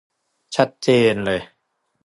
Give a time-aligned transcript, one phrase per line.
[0.55, 1.41] ชัดเจนเลย